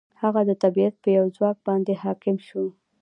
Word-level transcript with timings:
هغه 0.21 0.41
د 0.49 0.51
طبیعت 0.63 0.95
په 1.03 1.09
یو 1.17 1.25
ځواک 1.35 1.57
باندې 1.67 1.93
حاکم 2.03 2.37
شو. 2.47 2.65